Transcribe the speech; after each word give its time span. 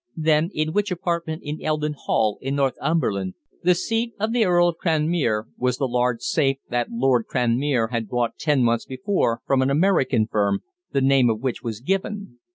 Then, 0.17 0.49
in 0.55 0.73
which 0.73 0.89
apartment 0.89 1.43
in 1.45 1.61
Eldon 1.61 1.93
Hall, 1.93 2.39
in 2.41 2.55
Northumberland, 2.55 3.35
the 3.61 3.75
seat 3.75 4.15
of 4.19 4.31
the 4.33 4.43
Earl 4.45 4.67
of 4.69 4.77
Cranmere, 4.79 5.43
was 5.59 5.77
the 5.77 5.87
large 5.87 6.21
safe 6.21 6.57
that 6.71 6.89
Lord 6.89 7.27
Cranmere 7.27 7.89
had 7.91 8.09
bought 8.09 8.35
ten 8.39 8.63
months 8.63 8.85
before 8.85 9.43
from 9.45 9.61
an 9.61 9.69
American 9.69 10.25
firm, 10.25 10.63
the 10.91 11.01
name 11.01 11.29
of 11.29 11.41
which 11.41 11.61
was 11.61 11.81
given? 11.81 12.39